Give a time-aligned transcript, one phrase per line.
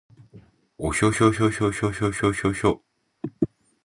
[0.79, 1.91] おひょひょひょひょひょ
[2.51, 2.81] ひょ